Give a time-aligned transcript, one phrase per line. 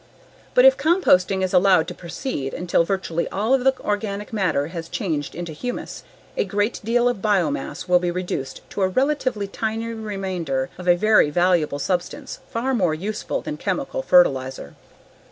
[0.55, 4.89] But if composting is allowed to proceed until virtually all of the organic matter has
[4.89, 6.01] changed into humus,
[6.35, 10.95] a great deal of biomass will be reduced to a relatively tiny remainder of a
[10.95, 14.73] very valuable substance far more useful than chemical fertilizer.